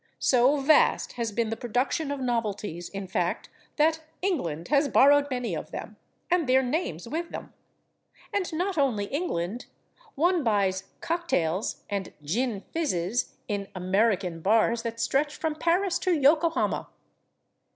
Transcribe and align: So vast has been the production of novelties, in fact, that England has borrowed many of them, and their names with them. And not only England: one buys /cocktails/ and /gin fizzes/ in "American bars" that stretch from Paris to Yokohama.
So 0.17 0.57
vast 0.57 1.11
has 1.13 1.31
been 1.31 1.51
the 1.51 1.55
production 1.55 2.09
of 2.09 2.19
novelties, 2.19 2.89
in 2.89 3.07
fact, 3.07 3.49
that 3.75 4.01
England 4.23 4.69
has 4.69 4.87
borrowed 4.87 5.29
many 5.29 5.55
of 5.55 5.69
them, 5.69 5.95
and 6.31 6.49
their 6.49 6.63
names 6.63 7.07
with 7.07 7.29
them. 7.29 7.53
And 8.33 8.51
not 8.51 8.79
only 8.79 9.05
England: 9.05 9.67
one 10.15 10.43
buys 10.43 10.85
/cocktails/ 11.01 11.81
and 11.87 12.13
/gin 12.23 12.63
fizzes/ 12.73 13.35
in 13.47 13.67
"American 13.75 14.39
bars" 14.41 14.81
that 14.81 14.99
stretch 14.99 15.35
from 15.35 15.53
Paris 15.53 15.99
to 15.99 16.11
Yokohama. 16.11 16.87